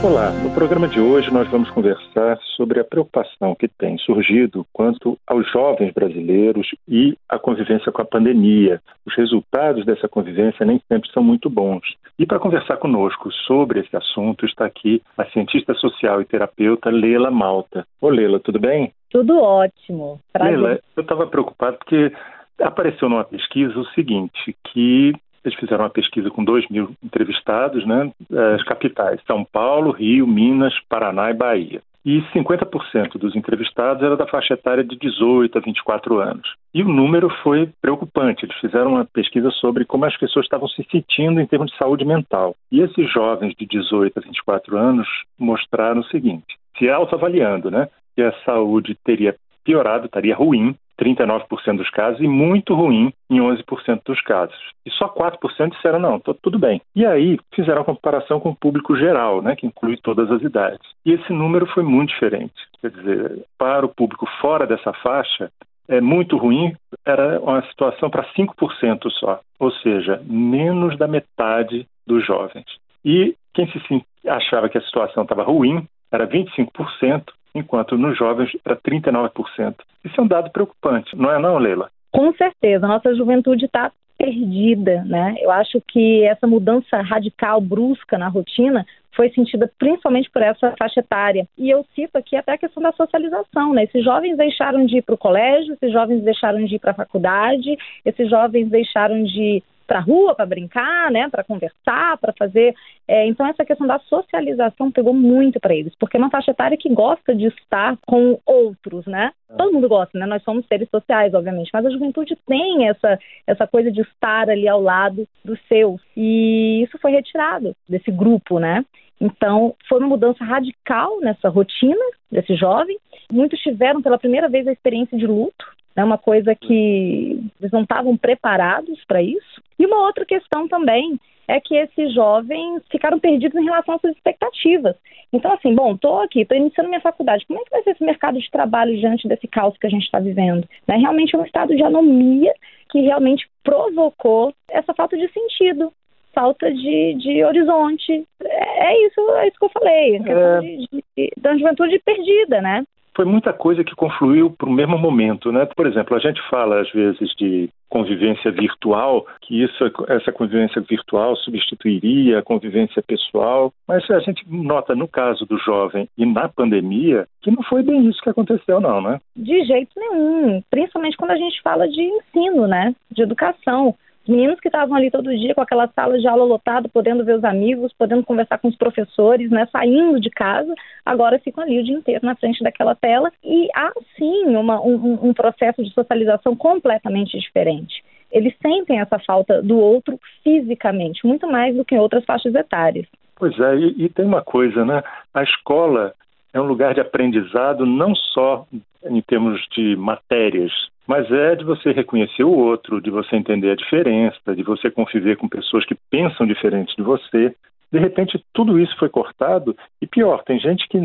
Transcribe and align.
Olá, 0.00 0.30
no 0.30 0.54
programa 0.54 0.86
de 0.86 1.00
hoje 1.00 1.28
nós 1.32 1.48
vamos 1.48 1.68
conversar 1.70 2.38
sobre 2.56 2.78
a 2.78 2.84
preocupação 2.84 3.56
que 3.56 3.66
tem 3.66 3.98
surgido 3.98 4.64
quanto 4.72 5.18
aos 5.26 5.50
jovens 5.50 5.92
brasileiros 5.92 6.68
e 6.86 7.18
a 7.28 7.36
convivência 7.36 7.90
com 7.90 8.00
a 8.00 8.04
pandemia. 8.04 8.80
Os 9.04 9.16
resultados 9.16 9.84
dessa 9.84 10.08
convivência 10.08 10.64
nem 10.64 10.80
sempre 10.86 11.10
são 11.10 11.20
muito 11.20 11.50
bons. 11.50 11.82
E 12.16 12.24
para 12.24 12.38
conversar 12.38 12.76
conosco 12.76 13.32
sobre 13.44 13.80
esse 13.80 13.96
assunto 13.96 14.46
está 14.46 14.66
aqui 14.66 15.02
a 15.16 15.24
cientista 15.26 15.74
social 15.74 16.22
e 16.22 16.24
terapeuta 16.24 16.90
Lela 16.90 17.32
Malta. 17.32 17.84
Ô 18.00 18.08
Lela, 18.08 18.38
tudo 18.38 18.60
bem? 18.60 18.92
Tudo 19.10 19.40
ótimo. 19.40 20.20
Prazer. 20.32 20.58
Lela, 20.58 20.80
eu 20.96 21.02
estava 21.02 21.26
preocupado 21.26 21.76
porque 21.76 22.12
apareceu 22.60 23.08
numa 23.08 23.24
pesquisa 23.24 23.76
o 23.76 23.86
seguinte, 23.88 24.56
que 24.72 25.12
eles 25.48 25.58
fizeram 25.58 25.84
uma 25.84 25.90
pesquisa 25.90 26.30
com 26.30 26.44
2 26.44 26.68
mil 26.68 26.90
entrevistados, 27.02 27.86
né? 27.86 28.10
As 28.54 28.62
capitais, 28.64 29.20
São 29.26 29.44
Paulo, 29.44 29.90
Rio, 29.90 30.26
Minas, 30.26 30.74
Paraná 30.88 31.30
e 31.30 31.34
Bahia. 31.34 31.82
E 32.04 32.22
50% 32.32 33.18
dos 33.18 33.36
entrevistados 33.36 34.02
era 34.02 34.16
da 34.16 34.26
faixa 34.26 34.54
etária 34.54 34.84
de 34.84 34.96
18 34.96 35.58
a 35.58 35.60
24 35.60 36.18
anos. 36.20 36.48
E 36.72 36.82
o 36.82 36.88
número 36.88 37.28
foi 37.42 37.68
preocupante. 37.82 38.44
Eles 38.44 38.56
fizeram 38.58 38.92
uma 38.92 39.04
pesquisa 39.04 39.50
sobre 39.50 39.84
como 39.84 40.04
as 40.04 40.16
pessoas 40.16 40.46
estavam 40.46 40.68
se 40.68 40.86
sentindo 40.90 41.40
em 41.40 41.46
termos 41.46 41.70
de 41.70 41.76
saúde 41.76 42.04
mental. 42.04 42.54
E 42.72 42.80
esses 42.80 43.12
jovens 43.12 43.54
de 43.58 43.66
18 43.66 44.18
a 44.18 44.22
24 44.22 44.78
anos 44.78 45.06
mostraram 45.38 46.00
o 46.00 46.04
seguinte: 46.04 46.56
se 46.78 46.88
autoavaliando, 46.88 47.70
né? 47.70 47.88
Que 48.14 48.22
a 48.22 48.32
saúde 48.44 48.96
teria 49.04 49.34
piorado, 49.64 50.06
estaria 50.06 50.34
ruim 50.34 50.74
39% 51.00 51.76
dos 51.76 51.90
casos 51.90 52.20
e 52.20 52.26
muito 52.26 52.74
ruim 52.74 53.12
em 53.30 53.38
11% 53.38 54.02
dos 54.04 54.20
casos. 54.22 54.56
E 54.84 54.90
só 54.90 55.08
4% 55.08 55.70
disseram 55.70 55.98
não, 55.98 56.18
tô, 56.18 56.34
tudo 56.34 56.58
bem. 56.58 56.80
E 56.94 57.06
aí 57.06 57.38
fizeram 57.54 57.82
a 57.82 57.84
comparação 57.84 58.40
com 58.40 58.50
o 58.50 58.56
público 58.56 58.96
geral, 58.96 59.40
né, 59.42 59.54
que 59.54 59.66
inclui 59.66 59.96
todas 59.96 60.30
as 60.30 60.42
idades. 60.42 60.80
E 61.04 61.12
esse 61.12 61.32
número 61.32 61.66
foi 61.66 61.82
muito 61.82 62.10
diferente. 62.10 62.54
Quer 62.80 62.90
dizer, 62.90 63.44
para 63.56 63.86
o 63.86 63.94
público 63.94 64.26
fora 64.40 64.66
dessa 64.66 64.92
faixa, 64.92 65.50
é 65.88 66.00
muito 66.00 66.36
ruim, 66.36 66.74
era 67.04 67.40
uma 67.40 67.62
situação 67.68 68.10
para 68.10 68.26
5% 68.34 69.10
só, 69.10 69.40
ou 69.58 69.70
seja, 69.70 70.20
menos 70.24 70.96
da 70.98 71.08
metade 71.08 71.86
dos 72.06 72.24
jovens. 72.26 72.66
E 73.04 73.34
quem 73.54 73.66
se 73.70 74.04
achava 74.28 74.68
que 74.68 74.76
a 74.76 74.82
situação 74.82 75.22
estava 75.22 75.42
ruim 75.42 75.86
era 76.12 76.26
25%, 76.26 77.24
enquanto 77.54 77.96
nos 77.96 78.16
jovens 78.16 78.50
era 78.64 78.76
39%. 78.76 79.74
Isso 80.04 80.20
é 80.20 80.22
um 80.22 80.28
dado 80.28 80.50
preocupante, 80.50 81.16
não 81.16 81.30
é 81.30 81.38
não, 81.38 81.58
Leila? 81.58 81.90
Com 82.10 82.32
certeza, 82.34 82.86
a 82.86 82.88
nossa 82.88 83.14
juventude 83.14 83.66
está 83.66 83.92
perdida, 84.18 85.04
né? 85.04 85.36
Eu 85.38 85.50
acho 85.50 85.80
que 85.86 86.24
essa 86.24 86.46
mudança 86.46 87.00
radical, 87.00 87.60
brusca 87.60 88.18
na 88.18 88.28
rotina 88.28 88.84
foi 89.14 89.30
sentida 89.30 89.70
principalmente 89.78 90.30
por 90.30 90.42
essa 90.42 90.74
faixa 90.78 91.00
etária. 91.00 91.46
E 91.56 91.68
eu 91.70 91.84
cito 91.94 92.16
aqui 92.16 92.36
até 92.36 92.52
a 92.52 92.58
questão 92.58 92.82
da 92.82 92.92
socialização, 92.92 93.72
né? 93.72 93.84
Esses 93.84 94.04
jovens 94.04 94.36
deixaram 94.36 94.86
de 94.86 94.98
ir 94.98 95.02
para 95.02 95.14
o 95.14 95.18
colégio, 95.18 95.74
esses 95.74 95.92
jovens 95.92 96.22
deixaram 96.22 96.64
de 96.64 96.76
ir 96.76 96.78
para 96.78 96.92
a 96.92 96.94
faculdade, 96.94 97.76
esses 98.04 98.28
jovens 98.28 98.68
deixaram 98.68 99.22
de 99.22 99.62
para 99.88 99.98
a 99.98 100.02
rua 100.02 100.34
para 100.34 100.46
brincar, 100.46 101.10
né, 101.10 101.28
para 101.30 101.42
conversar, 101.42 102.18
para 102.18 102.32
fazer. 102.38 102.74
É, 103.08 103.26
então 103.26 103.46
essa 103.46 103.64
questão 103.64 103.86
da 103.86 103.98
socialização 104.00 104.92
pegou 104.92 105.14
muito 105.14 105.58
para 105.58 105.74
eles, 105.74 105.94
porque 105.98 106.16
é 106.16 106.20
uma 106.20 106.30
faixa 106.30 106.50
etária 106.50 106.76
que 106.76 106.92
gosta 106.92 107.34
de 107.34 107.46
estar 107.46 107.96
com 108.06 108.38
outros, 108.44 109.06
né? 109.06 109.32
Todo 109.56 109.72
mundo 109.72 109.88
gosta, 109.88 110.16
né? 110.18 110.26
Nós 110.26 110.42
somos 110.42 110.66
seres 110.66 110.88
sociais, 110.90 111.32
obviamente, 111.32 111.70
mas 111.72 111.86
a 111.86 111.90
juventude 111.90 112.36
tem 112.46 112.86
essa 112.86 113.18
essa 113.46 113.66
coisa 113.66 113.90
de 113.90 114.02
estar 114.02 114.50
ali 114.50 114.68
ao 114.68 114.80
lado 114.80 115.26
dos 115.42 115.58
seus 115.66 116.00
e 116.14 116.82
isso 116.82 116.98
foi 116.98 117.12
retirado 117.12 117.74
desse 117.88 118.10
grupo, 118.10 118.58
né? 118.60 118.84
Então, 119.20 119.74
foi 119.88 119.98
uma 119.98 120.08
mudança 120.08 120.44
radical 120.44 121.18
nessa 121.20 121.48
rotina 121.48 122.04
desse 122.30 122.54
jovem. 122.54 122.96
Muitos 123.32 123.58
tiveram 123.60 124.00
pela 124.00 124.18
primeira 124.18 124.48
vez 124.48 124.68
a 124.68 124.72
experiência 124.72 125.18
de 125.18 125.26
luto, 125.26 125.66
é 125.98 126.04
uma 126.04 126.16
coisa 126.16 126.54
que 126.54 127.50
eles 127.60 127.72
não 127.72 127.82
estavam 127.82 128.16
preparados 128.16 129.04
para 129.04 129.20
isso. 129.20 129.60
E 129.78 129.86
uma 129.86 130.06
outra 130.06 130.24
questão 130.24 130.66
também 130.68 131.18
é 131.46 131.58
que 131.58 131.74
esses 131.74 132.12
jovens 132.12 132.82
ficaram 132.90 133.18
perdidos 133.18 133.58
em 133.58 133.64
relação 133.64 133.94
às 133.94 134.00
suas 134.02 134.14
expectativas. 134.14 134.94
Então, 135.32 135.52
assim, 135.52 135.74
bom, 135.74 135.94
estou 135.94 136.20
aqui, 136.20 136.40
estou 136.40 136.56
iniciando 136.56 136.90
minha 136.90 137.00
faculdade, 137.00 137.46
como 137.46 137.58
é 137.60 137.64
que 137.64 137.70
vai 137.70 137.82
ser 137.82 137.90
esse 137.90 138.04
mercado 138.04 138.38
de 138.38 138.50
trabalho 138.50 138.96
diante 138.98 139.26
desse 139.26 139.48
caos 139.48 139.76
que 139.78 139.86
a 139.86 139.90
gente 139.90 140.04
está 140.04 140.18
vivendo? 140.18 140.68
Né? 140.86 140.96
Realmente 140.96 141.34
é 141.34 141.38
um 141.38 141.44
estado 141.44 141.74
de 141.74 141.82
anomia 141.82 142.52
que 142.90 143.00
realmente 143.00 143.48
provocou 143.64 144.54
essa 144.70 144.92
falta 144.94 145.16
de 145.16 145.28
sentido, 145.32 145.92
falta 146.34 146.70
de, 146.70 147.14
de 147.14 147.44
horizonte. 147.44 148.26
É, 148.42 148.92
é 148.92 149.06
isso, 149.06 149.20
é 149.32 149.48
isso 149.48 149.58
que 149.58 149.64
eu 149.64 149.70
falei, 149.70 150.16
é... 150.16 150.60
de, 150.60 150.88
de, 151.16 151.32
da 151.36 151.56
juventude 151.56 151.98
perdida, 151.98 152.60
né? 152.60 152.84
Foi 153.18 153.24
muita 153.24 153.52
coisa 153.52 153.82
que 153.82 153.96
confluiu 153.96 154.48
para 154.48 154.68
o 154.68 154.72
mesmo 154.72 154.96
momento, 154.96 155.50
né? 155.50 155.66
Por 155.76 155.88
exemplo, 155.88 156.16
a 156.16 156.20
gente 156.20 156.40
fala 156.48 156.80
às 156.80 156.88
vezes 156.92 157.34
de 157.36 157.68
convivência 157.88 158.52
virtual, 158.52 159.26
que 159.42 159.60
isso, 159.60 159.92
essa 160.06 160.30
convivência 160.30 160.80
virtual 160.80 161.34
substituiria 161.34 162.38
a 162.38 162.42
convivência 162.44 163.02
pessoal, 163.02 163.72
mas 163.88 164.08
a 164.08 164.20
gente 164.20 164.44
nota 164.48 164.94
no 164.94 165.08
caso 165.08 165.44
do 165.46 165.58
jovem 165.58 166.08
e 166.16 166.24
na 166.24 166.48
pandemia 166.48 167.26
que 167.42 167.50
não 167.50 167.64
foi 167.64 167.82
bem 167.82 168.08
isso 168.08 168.22
que 168.22 168.30
aconteceu, 168.30 168.78
não, 168.78 169.00
né? 169.00 169.18
De 169.34 169.64
jeito 169.64 169.90
nenhum, 169.96 170.62
principalmente 170.70 171.16
quando 171.16 171.32
a 171.32 171.36
gente 171.36 171.60
fala 171.60 171.88
de 171.88 172.00
ensino, 172.00 172.68
né? 172.68 172.94
De 173.10 173.22
educação 173.22 173.96
meninos 174.28 174.60
que 174.60 174.68
estavam 174.68 174.94
ali 174.96 175.10
todo 175.10 175.36
dia 175.36 175.54
com 175.54 175.60
aquela 175.60 175.88
sala 175.88 176.18
de 176.18 176.28
aula 176.28 176.44
lotada, 176.44 176.88
podendo 176.88 177.24
ver 177.24 177.36
os 177.36 177.44
amigos, 177.44 177.92
podendo 177.96 178.22
conversar 178.22 178.58
com 178.58 178.68
os 178.68 178.76
professores, 178.76 179.50
né, 179.50 179.66
saindo 179.72 180.20
de 180.20 180.30
casa, 180.30 180.72
agora 181.04 181.38
ficam 181.38 181.64
ali 181.64 181.80
o 181.80 181.84
dia 181.84 181.96
inteiro 181.96 182.24
na 182.24 182.36
frente 182.36 182.62
daquela 182.62 182.94
tela 182.94 183.32
e 183.42 183.68
há 183.74 183.90
sim 184.16 184.54
uma, 184.56 184.80
um, 184.80 185.18
um 185.28 185.32
processo 185.32 185.82
de 185.82 185.92
socialização 185.92 186.54
completamente 186.54 187.38
diferente. 187.38 188.04
Eles 188.30 188.54
sentem 188.60 189.00
essa 189.00 189.18
falta 189.18 189.62
do 189.62 189.78
outro 189.78 190.20
fisicamente, 190.44 191.26
muito 191.26 191.48
mais 191.50 191.74
do 191.74 191.84
que 191.84 191.94
em 191.94 191.98
outras 191.98 192.24
faixas 192.24 192.54
etárias. 192.54 193.06
Pois 193.36 193.58
é, 193.58 193.76
e, 193.76 194.04
e 194.04 194.08
tem 194.08 194.26
uma 194.26 194.42
coisa, 194.42 194.84
né? 194.84 195.02
A 195.32 195.42
escola 195.42 196.12
é 196.52 196.60
um 196.60 196.66
lugar 196.66 196.92
de 196.92 197.00
aprendizado 197.00 197.86
não 197.86 198.14
só 198.14 198.66
em 199.04 199.20
termos 199.22 199.64
de 199.74 199.96
matérias, 199.96 200.72
mas 201.08 201.28
é 201.32 201.56
de 201.56 201.64
você 201.64 201.90
reconhecer 201.90 202.44
o 202.44 202.54
outro, 202.54 203.00
de 203.00 203.10
você 203.10 203.34
entender 203.34 203.70
a 203.70 203.76
diferença, 203.76 204.54
de 204.54 204.62
você 204.62 204.90
conviver 204.90 205.38
com 205.38 205.48
pessoas 205.48 205.86
que 205.86 205.96
pensam 206.10 206.46
diferente 206.46 206.94
de 206.94 207.02
você. 207.02 207.54
De 207.90 207.98
repente, 207.98 208.44
tudo 208.52 208.78
isso 208.78 208.94
foi 208.98 209.08
cortado 209.08 209.74
e 210.02 210.06
pior, 210.06 210.44
tem 210.44 210.60
gente 210.60 210.86
que 210.86 210.98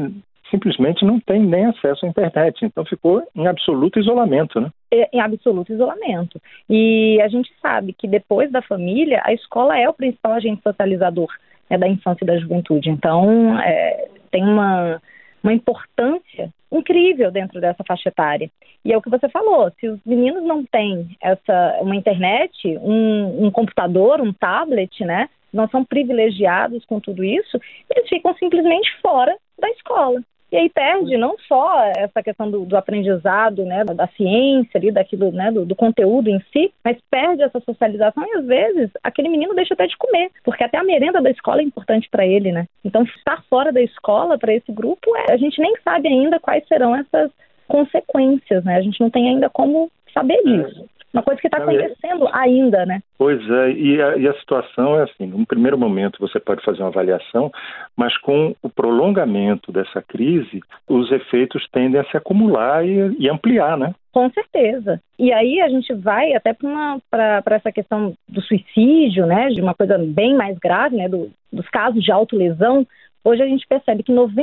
simplesmente 0.52 1.06
não 1.06 1.22
tem 1.22 1.42
nem 1.42 1.68
acesso 1.68 2.06
à 2.06 2.10
internet, 2.10 2.64
então 2.66 2.84
ficou 2.86 3.24
em 3.34 3.48
absoluto 3.48 3.98
isolamento, 3.98 4.60
né? 4.60 4.70
É, 4.92 5.10
em 5.14 5.22
absoluto 5.22 5.72
isolamento. 5.72 6.40
E 6.70 7.20
a 7.22 7.30
gente 7.30 7.50
sabe 7.62 7.94
que 7.94 8.06
depois 8.06 8.52
da 8.52 8.62
família, 8.62 9.22
a 9.24 9.34
escola 9.34 9.80
é 9.80 9.88
o 9.88 9.94
principal 9.94 10.34
agente 10.34 10.62
socializador 10.62 11.30
né, 11.70 11.78
da 11.78 11.88
infância 11.88 12.26
e 12.26 12.28
da 12.28 12.38
juventude. 12.38 12.90
Então, 12.90 13.58
é, 13.60 14.10
tem 14.30 14.44
uma 14.44 15.02
uma 15.44 15.54
importância 15.54 16.50
incrível 16.72 17.30
dentro 17.30 17.60
dessa 17.60 17.84
faixa 17.84 18.10
etária. 18.10 18.50
E 18.84 18.92
é 18.92 18.98
o 18.98 19.02
que 19.02 19.10
você 19.10 19.30
falou, 19.30 19.72
se 19.80 19.88
os 19.88 20.00
meninos 20.06 20.44
não 20.44 20.66
têm 20.66 21.16
essa 21.22 21.80
uma 21.82 21.96
internet, 21.96 22.78
um, 22.78 23.46
um 23.46 23.52
computador, 23.52 24.22
um 24.22 24.34
tablet, 24.34 25.04
né, 25.06 25.30
não 25.54 25.70
são 25.70 25.86
privilegiados 25.86 26.84
com 26.86 27.00
tudo 27.00 27.24
isso, 27.24 27.60
eles 27.90 28.10
ficam 28.10 28.34
simplesmente 28.36 28.90
fora 29.02 29.36
da 29.60 29.70
escola. 29.70 30.22
E 30.54 30.56
aí 30.56 30.70
perde 30.70 31.18
não 31.18 31.36
só 31.48 31.84
essa 31.98 32.22
questão 32.22 32.52
do, 32.52 32.64
do 32.64 32.78
aprendizado, 32.78 33.66
né, 33.66 33.84
da 33.84 34.06
ciência 34.10 34.78
ali, 34.78 34.92
daquilo, 34.92 35.32
né, 35.32 35.52
do, 35.52 35.66
do, 35.66 35.76
conteúdo 35.76 36.30
em 36.30 36.40
si, 36.54 36.72
mas 36.86 36.96
perde 37.10 37.42
essa 37.42 37.60
socialização 37.60 38.24
e 38.24 38.38
às 38.38 38.46
vezes 38.46 38.92
aquele 39.02 39.30
menino 39.30 39.56
deixa 39.56 39.74
até 39.74 39.88
de 39.88 39.98
comer, 39.98 40.30
porque 40.44 40.64
até 40.64 40.78
a 40.78 40.84
merenda 40.84 41.20
da 41.20 41.32
escola 41.32 41.60
é 41.60 41.64
importante 41.64 42.08
para 42.08 42.24
ele, 42.24 42.52
né? 42.52 42.68
Então 42.86 43.02
estar 43.02 43.44
fora 43.50 43.74
da 43.74 43.82
escola 43.82 44.38
para 44.38 44.54
esse 44.54 44.72
grupo, 44.72 45.16
é, 45.28 45.34
a 45.34 45.38
gente 45.38 45.60
nem 45.60 45.74
sabe 45.84 46.08
ainda 46.08 46.40
quais 46.40 46.68
serão 46.68 46.96
essas 46.96 47.32
consequências, 47.68 48.64
né? 48.64 48.76
A 48.76 48.82
gente 48.82 49.02
não 49.02 49.10
tem 49.10 49.30
ainda 49.30 49.50
como 49.50 49.90
saber 50.14 50.40
disso. 50.44 50.86
Uma 51.14 51.22
coisa 51.22 51.40
que 51.40 51.48
está 51.48 51.60
acontecendo 51.60 52.28
ainda, 52.34 52.86
né? 52.88 53.00
Pois 53.20 53.40
é, 53.48 53.72
e 53.72 54.02
a, 54.02 54.18
e 54.18 54.28
a, 54.28 54.34
situação 54.40 55.00
é 55.00 55.04
assim: 55.04 55.28
num 55.28 55.46
primeiro 55.46 55.78
momento 55.78 56.18
você 56.20 56.40
pode 56.40 56.64
fazer 56.66 56.80
uma 56.82 56.90
avaliação, 56.90 57.52
mas 57.96 58.18
com 58.18 58.56
o 58.64 58.70
prolongamento 58.70 59.72
dessa 59.72 60.02
crise, 60.02 60.60
os 60.90 61.12
efeitos 61.12 61.68
tendem 61.72 62.02
a 62.02 62.06
se 62.06 62.18
acumular 62.18 62.84
e, 62.84 63.16
e 63.20 63.30
ampliar, 63.30 63.78
né? 63.78 63.94
Com 64.12 64.28
certeza. 64.32 65.00
E 65.20 65.32
aí 65.32 65.62
a 65.62 65.70
gente 65.70 65.94
vai 65.94 66.34
até 66.34 66.52
para 66.54 67.44
essa 67.56 67.72
questão 67.72 68.14
do 68.28 68.42
suicídio, 68.42 69.28
né? 69.28 69.50
De 69.50 69.62
uma 69.62 69.76
coisa 69.76 70.00
bem 70.00 70.36
mais 70.36 70.58
grave, 70.58 70.96
né? 70.96 71.08
Do, 71.08 71.30
dos 71.52 71.70
casos 71.70 72.04
de 72.04 72.12
autolesão. 72.12 72.88
Hoje 73.24 73.42
a 73.42 73.48
gente 73.48 73.66
percebe 73.68 74.04
que 74.04 74.12
97% 74.12 74.42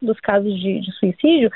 dos 0.00 0.18
casos 0.20 0.58
de, 0.58 0.80
de 0.80 0.92
suicídio 0.92 1.50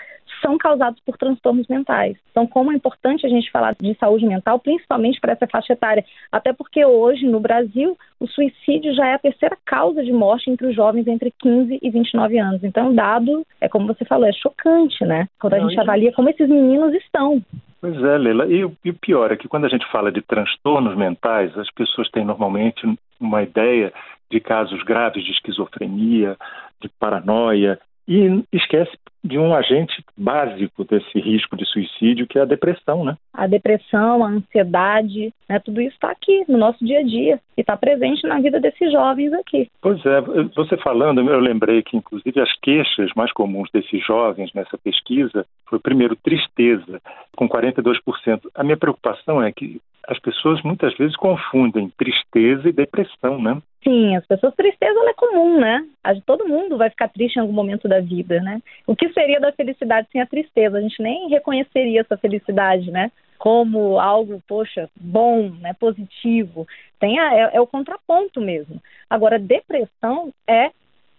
são 0.45 0.59
causados 0.59 1.01
por 1.01 1.17
transtornos 1.17 1.67
mentais. 1.69 2.19
Então, 2.31 2.47
como 2.47 2.71
é 2.71 2.75
importante 2.75 3.25
a 3.25 3.29
gente 3.31 3.51
falar 3.51 3.75
de 3.81 3.97
saúde 3.99 4.27
mental, 4.27 4.59
principalmente 4.59 5.19
para 5.19 5.33
essa 5.33 5.47
faixa 5.47 5.73
etária, 5.73 6.05
até 6.31 6.53
porque 6.53 6.85
hoje 6.85 7.27
no 7.27 7.41
Brasil 7.41 7.97
o 8.21 8.27
suicídio 8.27 8.95
já 8.95 9.07
é 9.07 9.15
a 9.15 9.19
terceira 9.19 9.57
causa 9.65 10.05
de 10.05 10.13
morte 10.13 10.51
entre 10.51 10.67
os 10.67 10.75
jovens 10.75 11.07
entre 11.07 11.33
15 11.41 11.79
e 11.81 11.91
29 11.91 12.39
anos. 12.39 12.63
Então, 12.63 12.95
dado 12.95 13.45
é 13.61 13.69
como 13.69 13.87
você 13.87 14.05
falou, 14.05 14.27
é 14.27 14.33
chocante, 14.33 15.05
né? 15.05 15.27
Quando 15.41 15.55
a 15.55 15.59
Não, 15.59 15.69
gente 15.69 15.81
avalia 15.81 16.13
como 16.13 16.29
esses 16.29 16.49
meninos 16.49 16.93
estão. 16.95 17.41
Pois 17.81 17.97
é, 18.03 18.19
Leila. 18.19 18.47
E, 18.47 18.67
e 18.85 18.91
o 18.91 18.95
pior 18.95 19.33
é 19.33 19.37
que 19.37 19.49
quando 19.49 19.65
a 19.65 19.69
gente 19.69 19.87
fala 19.91 20.13
de 20.13 20.21
transtornos 20.23 20.97
mentais, 20.97 21.57
as 21.57 21.71
pessoas 21.71 22.11
têm 22.11 22.25
normalmente 22.25 22.87
uma 23.21 23.43
ideia 23.43 23.93
de 24.31 24.41
casos 24.41 24.83
graves 24.83 25.25
de 25.25 25.31
esquizofrenia, 25.33 26.37
de 26.81 26.89
paranoia, 26.99 27.79
e 28.07 28.43
esquece 28.53 28.93
de 29.25 29.39
um 29.39 29.55
agente 29.55 30.05
básico 30.17 30.85
desse 30.85 31.19
risco 31.19 31.57
de 31.57 31.65
suicídio, 31.65 32.27
que 32.27 32.39
é 32.39 32.43
a 32.43 32.47
depressão, 32.47 33.05
né? 33.05 33.17
A 33.33 33.47
depressão, 33.47 34.23
a 34.23 34.29
ansiedade, 34.29 35.33
né, 35.49 35.59
tudo 35.61 35.81
isso 35.81 35.95
está 35.95 36.11
aqui 36.11 36.45
no 36.47 36.59
nosso 36.59 36.85
dia 36.85 36.99
a 36.99 37.03
dia 37.03 37.41
e 37.57 37.63
está 37.63 37.75
presente 37.75 38.27
na 38.27 38.39
vida 38.39 38.61
desses 38.61 38.93
jovens 38.93 39.33
aqui. 39.33 39.71
Pois 39.81 40.05
é, 40.05 40.21
você 40.55 40.77
falando, 40.77 41.23
eu 41.23 41.41
lembrei 41.41 41.83
que 41.83 41.97
inclusive 41.97 42.39
as 42.39 42.53
queixas 42.61 43.11
mais 43.17 43.33
comuns 43.33 43.71
desses 43.73 44.05
jovens 44.05 44.53
nessa 44.53 44.77
pesquisa 44.77 45.47
foi 45.67 45.79
primeiro 45.79 46.15
tristeza, 46.17 47.01
com 47.35 47.49
42%. 47.49 47.97
A 48.55 48.63
minha 48.63 48.77
preocupação 48.77 49.43
é 49.43 49.51
que 49.51 49.81
as 50.09 50.19
pessoas 50.19 50.63
muitas 50.63 50.97
vezes 50.97 51.17
confundem 51.17 51.91
tristeza 51.97 52.69
e 52.69 52.73
depressão, 52.73 53.41
né? 53.41 53.61
Sim, 53.83 54.17
as 54.17 54.27
pessoas 54.27 54.55
tristeza 54.55 54.99
é 55.07 55.13
comum, 55.13 55.61
né? 55.61 55.85
Todo 56.25 56.49
mundo 56.49 56.79
vai 56.79 56.89
ficar 56.89 57.09
triste 57.09 57.37
em 57.37 57.41
algum 57.41 57.53
momento 57.53 57.87
da 57.87 58.01
vida, 58.01 58.41
né? 58.41 58.61
O 58.87 58.97
que 58.97 59.11
seria 59.11 59.39
da 59.39 59.53
felicidade 59.53 60.09
sem 60.11 60.21
a 60.21 60.27
tristeza? 60.27 60.79
A 60.79 60.81
gente 60.81 61.03
nem 61.03 61.29
reconheceria 61.29 62.01
essa 62.01 62.17
felicidade, 62.17 62.91
né? 62.91 63.13
Como 63.39 63.99
algo, 64.01 64.43
poxa, 64.49 64.89
bom, 64.99 65.51
né? 65.61 65.75
Positivo. 65.75 66.67
Tem 66.99 67.19
a, 67.19 67.35
é, 67.35 67.51
é 67.57 67.61
o 67.61 67.67
contraponto 67.67 68.41
mesmo. 68.41 68.81
Agora, 69.11 69.39
depressão 69.39 70.33
é 70.49 70.71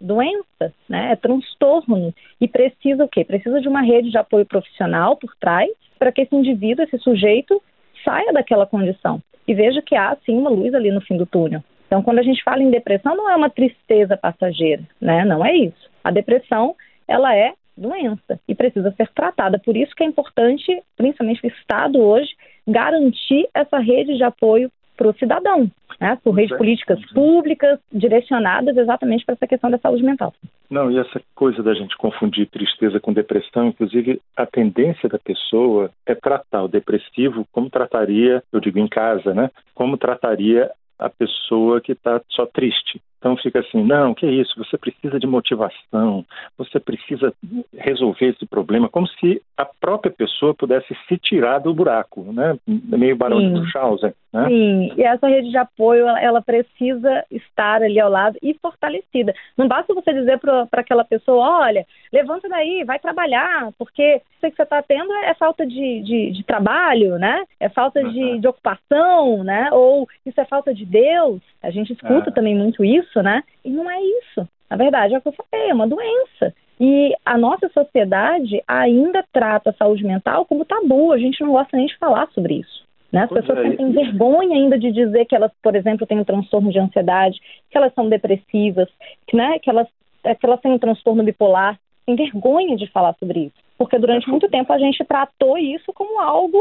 doença, 0.01 0.73
né? 0.89 1.11
É 1.11 1.15
transtorno 1.15 2.13
e 2.41 2.47
precisa 2.47 3.05
o 3.05 3.07
quê? 3.07 3.23
Precisa 3.23 3.61
de 3.61 3.67
uma 3.67 3.81
rede 3.81 4.09
de 4.09 4.17
apoio 4.17 4.45
profissional 4.45 5.17
por 5.17 5.35
trás 5.35 5.69
para 5.99 6.11
que 6.11 6.21
esse 6.21 6.35
indivíduo, 6.35 6.83
esse 6.83 6.97
sujeito, 6.99 7.61
saia 8.05 8.31
daquela 8.31 8.65
condição 8.65 9.21
e 9.47 9.53
veja 9.53 9.81
que 9.81 9.95
há 9.95 10.15
sim 10.25 10.37
uma 10.37 10.49
luz 10.49 10.73
ali 10.73 10.91
no 10.91 11.01
fim 11.01 11.17
do 11.17 11.25
túnel. 11.25 11.61
Então, 11.87 12.01
quando 12.01 12.19
a 12.19 12.23
gente 12.23 12.43
fala 12.43 12.63
em 12.63 12.71
depressão, 12.71 13.15
não 13.15 13.29
é 13.29 13.35
uma 13.35 13.49
tristeza 13.49 14.17
passageira, 14.17 14.83
né? 14.99 15.25
Não 15.25 15.45
é 15.45 15.53
isso. 15.55 15.89
A 16.03 16.11
depressão, 16.11 16.75
ela 17.07 17.35
é 17.35 17.53
doença 17.77 18.39
e 18.47 18.55
precisa 18.55 18.93
ser 18.95 19.09
tratada. 19.09 19.59
Por 19.59 19.75
isso 19.75 19.95
que 19.95 20.03
é 20.03 20.07
importante, 20.07 20.81
principalmente 20.95 21.45
o 21.45 21.47
Estado 21.47 21.99
hoje, 21.99 22.31
garantir 22.67 23.47
essa 23.53 23.77
rede 23.77 24.15
de 24.15 24.23
apoio 24.23 24.71
para 24.95 25.07
o 25.07 25.13
cidadão, 25.13 25.69
né? 25.99 26.17
por 26.23 26.33
redes 26.33 26.57
políticas 26.57 26.99
públicas 27.11 27.79
direcionadas 27.91 28.75
exatamente 28.75 29.25
para 29.25 29.33
essa 29.33 29.47
questão 29.47 29.69
da 29.69 29.77
saúde 29.77 30.03
mental. 30.03 30.33
Não, 30.69 30.91
e 30.91 30.97
essa 30.97 31.21
coisa 31.35 31.61
da 31.61 31.73
gente 31.73 31.95
confundir 31.97 32.47
tristeza 32.47 32.99
com 32.99 33.13
depressão, 33.13 33.67
inclusive 33.67 34.19
a 34.35 34.45
tendência 34.45 35.07
da 35.07 35.19
pessoa 35.19 35.91
é 36.05 36.15
tratar 36.15 36.63
o 36.63 36.67
depressivo 36.67 37.45
como 37.51 37.69
trataria, 37.69 38.43
eu 38.51 38.59
digo 38.59 38.79
em 38.79 38.87
casa, 38.87 39.33
né? 39.33 39.51
Como 39.73 39.97
trataria 39.97 40.71
a 40.97 41.09
pessoa 41.09 41.81
que 41.81 41.91
está 41.91 42.21
só 42.29 42.45
triste. 42.45 43.01
Então 43.25 43.35
fica 43.37 43.59
assim, 43.59 43.83
não, 43.83 44.13
que 44.13 44.23
é 44.23 44.29
isso, 44.29 44.53
você 44.55 44.77
precisa 44.77 45.19
de 45.19 45.25
motivação, 45.25 46.23
você 46.55 46.79
precisa 46.79 47.33
resolver 47.75 48.27
esse 48.27 48.45
problema, 48.45 48.87
como 48.87 49.07
se 49.07 49.41
a 49.57 49.65
própria 49.65 50.13
pessoa 50.13 50.53
pudesse 50.53 50.95
se 51.07 51.17
tirar 51.17 51.57
do 51.57 51.73
buraco, 51.73 52.21
né? 52.31 52.55
Meio 52.67 53.15
barão 53.15 53.39
de 53.39 53.47
Munchausen, 53.47 54.13
né? 54.31 54.45
Sim, 54.47 54.93
e 54.95 55.01
essa 55.01 55.27
rede 55.27 55.49
de 55.49 55.57
apoio, 55.57 56.05
ela 56.07 56.39
precisa 56.39 57.25
estar 57.31 57.81
ali 57.81 57.99
ao 57.99 58.11
lado 58.11 58.37
e 58.43 58.53
fortalecida. 58.61 59.33
Não 59.57 59.67
basta 59.67 59.91
você 59.91 60.13
dizer 60.13 60.37
para 60.37 60.67
aquela 60.73 61.03
pessoa, 61.03 61.61
olha, 61.65 61.83
levanta 62.13 62.47
daí, 62.47 62.83
vai 62.83 62.99
trabalhar, 62.99 63.71
porque 63.79 64.21
o 64.43 64.51
que 64.51 64.55
você 64.55 64.61
está 64.61 64.83
tendo 64.83 65.11
é 65.13 65.33
falta 65.33 65.65
de, 65.65 66.01
de, 66.01 66.31
de, 66.31 66.43
trabalho, 66.43 67.17
né? 67.17 67.43
É 67.59 67.69
falta 67.69 67.99
uhum. 67.99 68.09
de, 68.09 68.39
de 68.39 68.47
ocupação, 68.47 69.43
né? 69.43 69.69
Ou 69.71 70.07
isso 70.25 70.39
é 70.39 70.45
falta 70.45 70.73
de 70.73 70.85
Deus. 70.85 71.41
A 71.63 71.71
gente 71.71 71.93
escuta 71.93 72.29
é. 72.29 72.33
também 72.33 72.55
muito 72.55 72.85
isso, 72.85 73.14
né? 73.21 73.43
E 73.63 73.69
não 73.69 73.89
é 73.89 74.01
isso. 74.01 74.47
Na 74.69 74.77
verdade, 74.77 75.13
é 75.13 75.17
o 75.17 75.21
que 75.21 75.27
eu 75.27 75.33
falei, 75.33 75.69
é 75.69 75.73
uma 75.73 75.87
doença. 75.87 76.53
E 76.79 77.15
a 77.25 77.37
nossa 77.37 77.69
sociedade 77.69 78.61
ainda 78.67 79.23
trata 79.31 79.69
a 79.69 79.73
saúde 79.73 80.03
mental 80.03 80.45
como 80.45 80.65
tabu, 80.65 81.11
a 81.11 81.17
gente 81.17 81.41
não 81.41 81.51
gosta 81.51 81.77
nem 81.77 81.85
de 81.85 81.97
falar 81.97 82.27
sobre 82.33 82.55
isso. 82.55 82.83
Né? 83.11 83.23
As 83.23 83.29
pois 83.29 83.45
pessoas 83.45 83.65
é. 83.65 83.75
têm 83.77 83.91
vergonha 83.91 84.57
ainda 84.57 84.77
de 84.77 84.91
dizer 84.91 85.25
que 85.25 85.35
elas, 85.35 85.51
por 85.63 85.75
exemplo, 85.75 86.05
têm 86.05 86.19
um 86.19 86.25
transtorno 86.25 86.71
de 86.71 86.79
ansiedade, 86.79 87.39
que 87.71 87.77
elas 87.77 87.93
são 87.93 88.09
depressivas, 88.09 88.89
que, 89.27 89.37
né, 89.37 89.57
que, 89.59 89.69
elas, 89.69 89.87
é, 90.23 90.35
que 90.35 90.45
elas 90.45 90.59
têm 90.59 90.73
um 90.73 90.79
transtorno 90.79 91.23
bipolar. 91.23 91.79
Tem 92.05 92.15
vergonha 92.15 92.75
de 92.75 92.87
falar 92.87 93.15
sobre 93.19 93.45
isso. 93.45 93.55
Porque 93.77 93.97
durante 93.97 94.29
muito 94.29 94.49
tempo 94.49 94.71
a 94.71 94.77
gente 94.77 95.03
tratou 95.05 95.57
isso 95.57 95.93
como 95.93 96.19
algo 96.19 96.59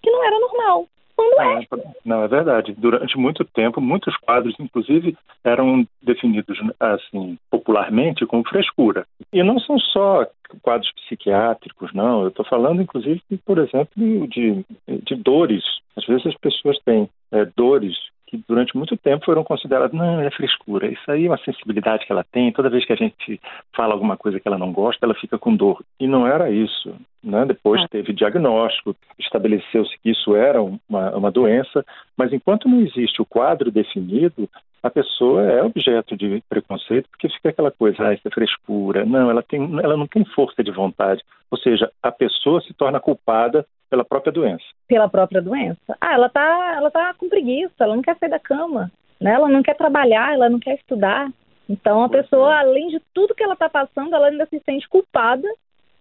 que 0.00 0.10
não 0.10 0.24
era 0.24 0.38
normal 0.38 0.86
não 1.20 1.42
é. 1.52 1.66
Não, 2.04 2.24
é 2.24 2.28
verdade. 2.28 2.74
Durante 2.76 3.18
muito 3.18 3.44
tempo, 3.44 3.80
muitos 3.80 4.16
quadros, 4.18 4.54
inclusive, 4.58 5.16
eram 5.44 5.86
definidos 6.02 6.58
assim 6.78 7.38
popularmente 7.50 8.26
como 8.26 8.48
frescura. 8.48 9.06
E 9.32 9.42
não 9.42 9.58
são 9.58 9.78
só 9.78 10.26
quadros 10.62 10.90
psiquiátricos, 10.92 11.92
não. 11.92 12.22
Eu 12.22 12.28
estou 12.28 12.44
falando, 12.44 12.82
inclusive, 12.82 13.22
por 13.44 13.58
exemplo, 13.58 13.88
de, 14.28 14.64
de 14.88 15.14
dores. 15.16 15.62
Às 15.96 16.06
vezes 16.06 16.26
as 16.26 16.36
pessoas 16.36 16.78
têm 16.84 17.08
é, 17.32 17.44
dores 17.56 17.96
que 18.30 18.40
durante 18.48 18.76
muito 18.76 18.96
tempo 18.96 19.24
foram 19.24 19.42
consideradas, 19.42 19.92
não, 19.92 20.20
é 20.20 20.30
frescura. 20.30 20.86
Isso 20.86 21.10
aí 21.10 21.26
é 21.26 21.28
uma 21.28 21.38
sensibilidade 21.38 22.06
que 22.06 22.12
ela 22.12 22.24
tem. 22.24 22.52
Toda 22.52 22.70
vez 22.70 22.84
que 22.86 22.92
a 22.92 22.96
gente 22.96 23.40
fala 23.74 23.92
alguma 23.92 24.16
coisa 24.16 24.38
que 24.38 24.46
ela 24.46 24.56
não 24.56 24.72
gosta, 24.72 25.04
ela 25.04 25.14
fica 25.14 25.36
com 25.36 25.54
dor. 25.54 25.82
E 25.98 26.06
não 26.06 26.26
era 26.26 26.48
isso. 26.48 26.94
Né? 27.22 27.44
Depois 27.44 27.82
ah. 27.82 27.88
teve 27.90 28.12
diagnóstico, 28.12 28.94
estabeleceu-se 29.18 29.98
que 29.98 30.10
isso 30.10 30.36
era 30.36 30.62
uma, 30.62 31.10
uma 31.16 31.30
doença, 31.30 31.84
mas 32.16 32.32
enquanto 32.32 32.68
não 32.68 32.80
existe 32.80 33.20
o 33.20 33.26
quadro 33.26 33.70
definido, 33.70 34.48
a 34.82 34.90
pessoa 34.90 35.42
é 35.42 35.62
objeto 35.62 36.16
de 36.16 36.42
preconceito 36.48 37.08
porque 37.10 37.28
fica 37.28 37.50
aquela 37.50 37.70
coisa, 37.70 38.08
ah, 38.08 38.14
isso 38.14 38.26
é 38.26 38.30
frescura. 38.30 39.04
Não, 39.04 39.30
ela, 39.30 39.42
tem, 39.42 39.60
ela 39.82 39.96
não 39.96 40.06
tem 40.06 40.24
força 40.24 40.64
de 40.64 40.70
vontade. 40.70 41.22
Ou 41.50 41.58
seja, 41.58 41.90
a 42.02 42.10
pessoa 42.10 42.60
se 42.62 42.72
torna 42.72 43.00
culpada 43.00 43.66
pela 43.90 44.04
própria 44.04 44.32
doença. 44.32 44.64
Pela 44.88 45.08
própria 45.08 45.42
doença. 45.42 45.96
Ah, 46.00 46.14
ela 46.14 46.28
tá, 46.28 46.74
ela 46.76 46.90
tá 46.90 47.12
com 47.14 47.28
preguiça, 47.28 47.74
ela 47.80 47.94
não 47.94 48.02
quer 48.02 48.16
sair 48.16 48.30
da 48.30 48.38
cama, 48.38 48.90
né? 49.20 49.32
Ela 49.32 49.48
não 49.48 49.62
quer 49.62 49.76
trabalhar, 49.76 50.32
ela 50.32 50.48
não 50.48 50.58
quer 50.58 50.76
estudar. 50.76 51.30
Então 51.68 52.02
a 52.02 52.08
pois 52.08 52.22
pessoa, 52.22 52.54
é. 52.54 52.58
além 52.58 52.88
de 52.88 53.00
tudo 53.12 53.34
que 53.34 53.42
ela 53.42 53.54
está 53.54 53.68
passando, 53.68 54.14
ela 54.14 54.28
ainda 54.28 54.46
se 54.46 54.60
sente 54.60 54.88
culpada 54.88 55.46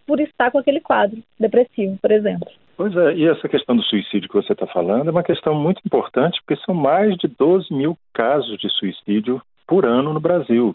por 0.05 0.19
estar 0.19 0.51
com 0.51 0.57
aquele 0.57 0.79
quadro 0.79 1.21
depressivo, 1.39 1.97
por 2.01 2.11
exemplo. 2.11 2.49
Pois 2.79 2.95
é, 2.95 3.13
e 3.13 3.27
essa 3.27 3.49
questão 3.49 3.75
do 3.75 3.83
suicídio 3.83 4.29
que 4.29 4.35
você 4.35 4.53
está 4.53 4.65
falando 4.65 5.09
é 5.09 5.11
uma 5.11 5.21
questão 5.21 5.53
muito 5.53 5.81
importante, 5.85 6.39
porque 6.47 6.63
são 6.63 6.73
mais 6.73 7.13
de 7.17 7.27
12 7.27 7.73
mil 7.73 7.97
casos 8.13 8.57
de 8.57 8.69
suicídio 8.69 9.41
por 9.67 9.85
ano 9.85 10.13
no 10.13 10.19
Brasil. 10.21 10.73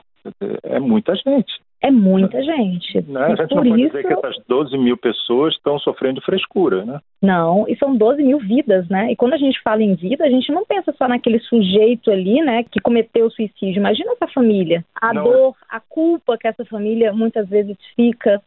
É 0.63 0.79
muita 0.79 1.17
gente. 1.17 1.63
É 1.81 1.91
muita 1.91 2.43
gente. 2.43 3.01
Né? 3.09 3.21
A 3.21 3.29
gente 3.31 3.55
não 3.55 3.63
pode 3.63 3.69
isso... 3.69 3.97
dizer 3.97 4.07
que 4.07 4.13
essas 4.13 4.37
12 4.47 4.77
mil 4.77 4.99
pessoas 4.99 5.55
estão 5.55 5.79
sofrendo 5.79 6.21
frescura, 6.21 6.85
né? 6.85 6.99
Não, 7.23 7.67
e 7.69 7.77
são 7.77 7.97
12 7.97 8.23
mil 8.23 8.39
vidas, 8.39 8.87
né? 8.89 9.11
E 9.11 9.17
quando 9.17 9.33
a 9.33 9.39
gente 9.39 9.61
fala 9.63 9.83
em 9.83 9.95
vida, 9.95 10.25
a 10.25 10.31
gente 10.31 10.53
não 10.53 10.65
pensa 10.67 10.95
só 10.99 11.09
naquele 11.09 11.39
sujeito 11.41 12.11
ali, 12.11 12.43
né, 12.43 12.65
que 12.65 12.81
cometeu 12.81 13.27
o 13.27 13.31
suicídio. 13.31 13.81
Imagina 13.81 14.13
essa 14.13 14.27
família. 14.29 14.85
A 15.01 15.13
não. 15.15 15.25
dor, 15.25 15.55
a 15.71 15.81
culpa 15.81 16.37
que 16.37 16.49
essa 16.49 16.65
família 16.67 17.15
muitas 17.15 17.49
vezes 17.49 17.77
fica, 17.97 18.43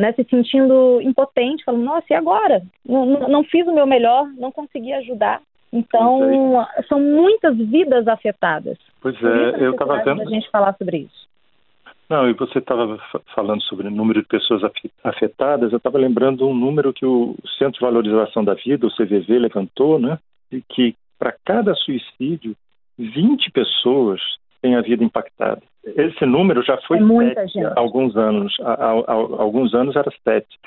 né, 0.00 0.14
se 0.14 0.24
sentindo 0.24 0.98
impotente, 1.02 1.62
falando, 1.62 1.84
nossa, 1.84 2.06
e 2.08 2.14
agora? 2.14 2.62
Não, 2.86 3.04
não, 3.04 3.44
fiz 3.44 3.66
o 3.66 3.74
meu 3.74 3.86
melhor, 3.86 4.26
não 4.38 4.50
consegui 4.50 4.94
ajudar. 4.94 5.42
Então, 5.70 6.62
é. 6.62 6.82
são 6.84 6.98
muitas 6.98 7.54
vidas 7.54 8.08
afetadas. 8.08 8.78
Pois 9.02 9.14
é, 9.22 9.62
eu 9.62 9.72
estava 9.72 10.02
vendo. 10.02 10.22
a 10.22 10.24
gente 10.24 10.48
falar 10.50 10.74
sobre 10.78 11.00
isso. 11.00 11.28
Não, 12.08 12.30
e 12.30 12.32
você 12.32 12.60
estava 12.60 12.98
falando 13.34 13.62
sobre 13.64 13.88
o 13.88 13.90
número 13.90 14.22
de 14.22 14.26
pessoas 14.26 14.62
afetadas, 15.04 15.70
eu 15.70 15.76
estava 15.76 15.98
lembrando 15.98 16.48
um 16.48 16.54
número 16.54 16.94
que 16.94 17.04
o 17.04 17.36
Centro 17.58 17.74
de 17.74 17.80
Valorização 17.80 18.42
da 18.42 18.54
Vida, 18.54 18.86
o 18.86 18.96
CVV, 18.96 19.38
levantou, 19.38 19.98
né? 19.98 20.18
De 20.50 20.64
que 20.66 20.96
para 21.18 21.36
cada 21.44 21.74
suicídio, 21.74 22.56
20 22.98 23.50
pessoas 23.52 24.18
têm 24.62 24.76
a 24.76 24.80
vida 24.80 25.04
impactada. 25.04 25.62
Esse 25.84 26.26
número 26.26 26.62
já 26.62 26.76
foi 26.86 26.98
é 26.98 27.34
sete 27.34 27.60
há 27.64 27.72
alguns 27.76 28.16
anos. 28.16 28.54
Há, 28.60 28.72
há, 28.72 28.90
há, 28.90 29.12
alguns 29.12 29.74
anos 29.74 29.96
era 29.96 30.10
sete. 30.22 30.58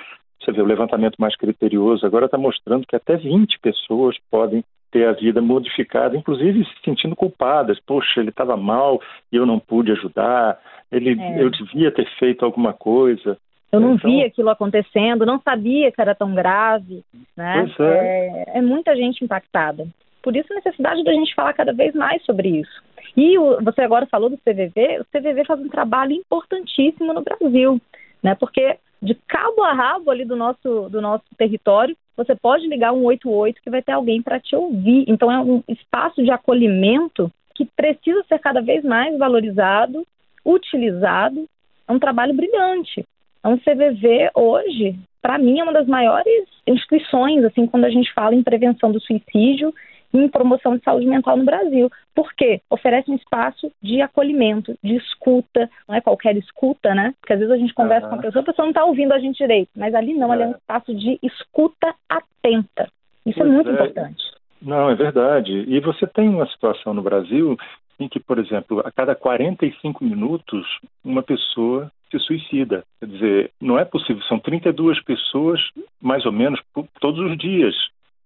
Você 0.42 0.52
vê 0.52 0.62
o 0.62 0.66
levantamento 0.66 1.16
mais 1.18 1.36
criterioso, 1.36 2.06
agora 2.06 2.26
está 2.26 2.38
mostrando 2.38 2.86
que 2.86 2.96
até 2.96 3.16
20 3.16 3.60
pessoas 3.60 4.18
podem 4.30 4.64
ter 4.92 5.08
a 5.08 5.14
vida 5.14 5.42
modificada, 5.42 6.18
inclusive 6.18 6.66
se 6.66 6.72
sentindo 6.84 7.16
culpadas. 7.16 7.80
Poxa, 7.86 8.20
ele 8.20 8.30
estava 8.30 8.58
mal 8.58 9.02
e 9.32 9.36
eu 9.36 9.46
não 9.46 9.60
pude 9.60 9.92
ajudar, 9.92 10.60
ele, 10.92 11.20
é. 11.20 11.42
eu 11.42 11.50
devia 11.50 11.92
ter 11.92 12.08
feito 12.20 12.44
alguma 12.44 12.74
coisa. 12.74 13.38
Eu 13.72 13.80
não 13.80 13.96
então... 13.96 14.12
vi 14.12 14.24
aquilo 14.24 14.50
acontecendo, 14.50 15.26
não 15.26 15.40
sabia 15.40 15.92
que 15.92 16.00
era 16.00 16.14
tão 16.14 16.36
grave, 16.36 17.04
né? 17.36 17.66
É. 17.80 18.54
é, 18.56 18.60
é 18.60 18.62
muita 18.62 18.96
gente 18.96 19.24
impactada. 19.24 19.88
Por 20.22 20.36
isso 20.36 20.52
a 20.54 20.56
necessidade 20.56 21.04
da 21.04 21.12
gente 21.12 21.34
falar 21.34 21.54
cada 21.54 21.74
vez 21.74 21.94
mais 21.96 22.24
sobre 22.24 22.50
isso. 22.50 22.84
E 23.16 23.38
o, 23.38 23.62
você 23.62 23.82
agora 23.82 24.06
falou 24.08 24.30
do 24.30 24.38
CVV, 24.38 25.02
o 25.02 25.06
CVV 25.06 25.46
faz 25.46 25.60
um 25.60 25.70
trabalho 25.70 26.14
importantíssimo 26.14 27.14
no 27.14 27.22
Brasil, 27.22 27.80
né? 28.22 28.36
Porque 28.36 28.78
de 29.02 29.16
cabo 29.28 29.64
a 29.64 29.74
rabo 29.74 30.10
ali 30.10 30.24
do 30.24 30.36
nosso, 30.36 30.90
do 30.90 31.02
nosso 31.02 31.26
território, 31.38 31.96
você 32.16 32.36
pode 32.36 32.68
ligar 32.68 32.94
um 32.94 33.04
88 33.04 33.62
que 33.62 33.70
vai 33.70 33.82
ter 33.82 33.92
alguém 33.92 34.22
para 34.22 34.40
te 34.40 34.56
ouvir. 34.56 35.06
Então 35.08 35.32
é 35.32 35.40
um 35.40 35.64
espaço 35.68 36.24
de 36.24 36.32
acolhimento 36.32 37.32
que 37.54 37.66
precisa 37.66 38.24
ser 38.28 38.40
cada 38.40 38.62
vez 38.62 38.84
mais 38.84 39.18
valorizado, 39.18 40.06
utilizado. 40.46 41.48
É 41.88 41.92
um 41.92 42.00
trabalho 42.00 42.34
brilhante. 42.34 43.06
Então, 43.40 43.56
o 43.56 43.60
CVV 43.60 44.32
hoje, 44.34 44.98
para 45.22 45.38
mim, 45.38 45.60
é 45.60 45.64
uma 45.64 45.74
das 45.74 45.86
maiores 45.86 46.48
instituições, 46.66 47.44
assim, 47.44 47.68
quando 47.68 47.84
a 47.84 47.90
gente 47.90 48.12
fala 48.14 48.34
em 48.34 48.42
prevenção 48.42 48.92
do 48.92 49.02
suicídio 49.02 49.74
em 50.14 50.28
promoção 50.28 50.78
de 50.78 50.84
saúde 50.84 51.06
mental 51.06 51.36
no 51.36 51.46
Brasil. 51.46 51.90
Por 52.14 52.32
quê? 52.34 52.62
Oferece 52.70 53.10
um 53.10 53.16
espaço 53.16 53.72
de 53.82 54.02
acolhimento, 54.02 54.78
de 54.84 54.96
escuta, 54.96 55.70
não 55.88 55.96
é 55.96 56.02
qualquer 56.02 56.38
escuta, 56.38 56.94
né? 56.94 57.14
Porque 57.20 57.34
às 57.34 57.40
vezes 57.40 57.54
a 57.54 57.58
gente 57.58 57.74
conversa 57.74 58.06
uhum. 58.06 58.14
com 58.14 58.20
a 58.20 58.22
pessoa, 58.22 58.42
a 58.42 58.46
pessoa 58.46 58.66
não 58.66 58.72
está 58.72 58.86
ouvindo 58.86 59.14
a 59.14 59.20
gente 59.20 59.38
direito, 59.38 59.70
mas 59.76 59.96
ali 59.96 60.14
não, 60.14 60.32
é. 60.32 60.36
ali 60.36 60.44
é 60.44 60.48
um 60.48 60.52
espaço 60.52 60.94
de 60.94 61.20
escuta 61.24 61.96
atenta. 62.08 62.88
Isso 63.26 63.40
é 63.40 63.44
pois 63.44 63.50
é 63.50 63.54
muito 63.54 63.70
é. 63.70 63.74
importante. 63.74 64.24
Não, 64.62 64.90
é 64.90 64.96
verdade. 64.96 65.66
E 65.68 65.80
você 65.80 66.08
tem 66.08 66.30
uma 66.30 66.48
situação 66.48 66.94
no 66.94 67.02
Brasil 67.02 67.58
em 68.00 68.08
que, 68.08 68.20
por 68.20 68.40
exemplo, 68.40 68.82
a 68.86 68.92
cada 68.92 69.16
45 69.16 70.04
minutos, 70.04 70.66
uma 71.04 71.22
pessoa 71.22 71.92
se 72.10 72.20
suicida. 72.20 72.84
Quer 73.00 73.08
dizer, 73.08 73.52
não 73.60 73.78
é 73.78 73.86
possível, 73.86 74.22
são 74.24 74.40
32 74.40 75.04
pessoas, 75.04 75.60
mais 76.02 76.26
ou 76.26 76.32
menos, 76.32 76.62
todos 77.00 77.20
os 77.20 77.38
dias 77.38 77.76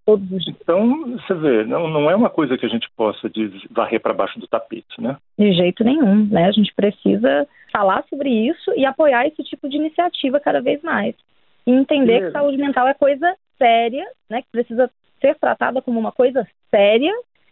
todos 0.08 0.32
os 0.32 0.46
dias. 0.46 0.56
Então, 0.62 1.18
você 1.18 1.34
vê, 1.34 1.66
não, 1.66 1.90
não 1.90 2.10
é 2.10 2.16
uma 2.16 2.30
coisa 2.30 2.58
que 2.58 2.66
a 2.66 2.70
gente 2.70 2.90
possa 2.96 3.30
varrer 3.70 4.00
para 4.00 4.14
baixo 4.14 4.40
do 4.40 4.48
tapete, 4.48 5.02
né? 5.02 5.18
De 5.38 5.52
jeito 5.52 5.84
nenhum, 5.84 6.26
né? 6.28 6.46
A 6.46 6.52
gente 6.52 6.74
precisa 6.74 7.46
falar 7.74 8.06
sobre 8.10 8.30
isso 8.30 8.72
e 8.78 8.86
apoiar 8.86 9.28
esse 9.28 9.44
tipo 9.44 9.68
de 9.68 9.76
iniciativa 9.76 10.40
cada 10.40 10.62
vez 10.62 10.82
mais. 10.82 11.14
E 11.68 11.72
entender 11.72 12.26
que 12.26 12.32
saúde 12.32 12.58
mental 12.58 12.88
é 12.88 12.94
coisa 12.94 13.36
séria, 13.58 14.06
né? 14.30 14.42
Que 14.42 14.48
precisa 14.50 14.90
ser 15.20 15.36
tratada 15.36 15.82
como 15.82 16.00
uma 16.00 16.14
coisa 16.14 16.48
séria 16.72 17.12